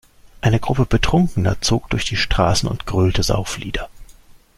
[0.41, 3.87] Eine Gruppe Betrunkener zog durch die Straßen und grölte Sauflieder.